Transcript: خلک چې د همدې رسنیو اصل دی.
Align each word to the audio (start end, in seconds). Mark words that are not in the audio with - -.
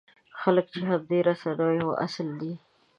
خلک 0.39 0.65
چې 0.73 0.79
د 0.83 0.85
همدې 0.91 1.19
رسنیو 1.27 1.89
اصل 2.05 2.27
دی. 2.39 2.53